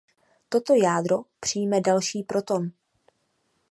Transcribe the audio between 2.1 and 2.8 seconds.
proton.